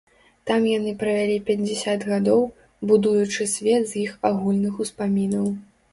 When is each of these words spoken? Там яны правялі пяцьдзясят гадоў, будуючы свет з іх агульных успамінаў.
Там 0.51 0.63
яны 0.77 0.93
правялі 1.03 1.35
пяцьдзясят 1.49 2.07
гадоў, 2.13 2.41
будуючы 2.93 3.47
свет 3.55 3.83
з 3.93 4.03
іх 4.05 4.11
агульных 4.31 4.73
успамінаў. 4.87 5.45